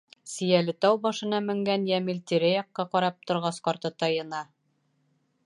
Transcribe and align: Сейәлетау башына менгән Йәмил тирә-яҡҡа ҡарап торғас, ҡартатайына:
Сейәлетау 0.29 0.95
башына 1.03 1.41
менгән 1.49 1.85
Йәмил 1.91 2.23
тирә-яҡҡа 2.33 2.87
ҡарап 2.95 3.31
торғас, 3.33 3.61
ҡартатайына: 3.69 4.43